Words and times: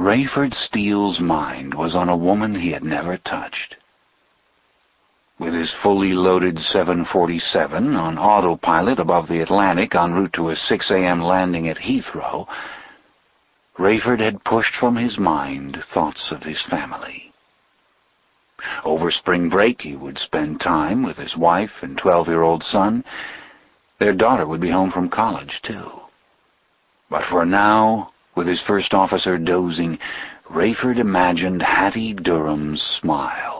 Rayford 0.00 0.54
Steele's 0.54 1.20
mind 1.20 1.74
was 1.74 1.94
on 1.94 2.08
a 2.08 2.16
woman 2.16 2.54
he 2.54 2.70
had 2.70 2.82
never 2.82 3.18
touched. 3.18 3.76
With 5.38 5.52
his 5.52 5.74
fully 5.82 6.14
loaded 6.14 6.58
747 6.58 7.94
on 7.94 8.16
autopilot 8.16 8.98
above 8.98 9.28
the 9.28 9.42
Atlantic 9.42 9.94
en 9.94 10.14
route 10.14 10.32
to 10.32 10.48
a 10.48 10.56
6 10.56 10.90
a.m. 10.90 11.20
landing 11.20 11.68
at 11.68 11.76
Heathrow, 11.76 12.46
Rayford 13.78 14.20
had 14.20 14.42
pushed 14.42 14.74
from 14.74 14.96
his 14.96 15.18
mind 15.18 15.76
thoughts 15.92 16.32
of 16.32 16.44
his 16.44 16.62
family. 16.70 17.30
Over 18.82 19.10
spring 19.10 19.50
break 19.50 19.82
he 19.82 19.96
would 19.96 20.16
spend 20.16 20.62
time 20.62 21.02
with 21.02 21.18
his 21.18 21.36
wife 21.36 21.82
and 21.82 22.00
12-year-old 22.00 22.62
son. 22.62 23.04
Their 23.98 24.14
daughter 24.14 24.46
would 24.46 24.62
be 24.62 24.70
home 24.70 24.92
from 24.92 25.10
college, 25.10 25.60
too. 25.62 25.90
But 27.10 27.24
for 27.30 27.44
now, 27.44 28.12
with 28.40 28.48
his 28.48 28.62
first 28.66 28.94
officer 28.94 29.36
dozing, 29.36 29.98
Rayford 30.50 30.98
imagined 30.98 31.60
Hattie 31.60 32.14
Durham's 32.14 32.80
smile. 32.98 33.59